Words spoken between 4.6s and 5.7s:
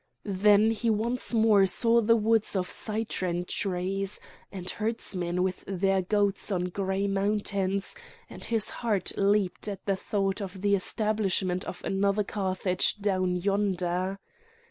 herdsmen with